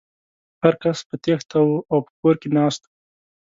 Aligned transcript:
هر 0.63 0.73
کس 0.83 0.97
په 1.07 1.15
تېښته 1.23 1.57
و 1.63 1.69
او 1.91 1.97
په 2.07 2.11
کور 2.19 2.35
کې 2.41 2.49
ناست 2.57 2.81
و. 2.85 2.89